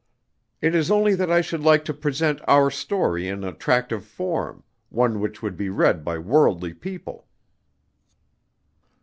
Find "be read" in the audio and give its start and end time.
5.55-6.03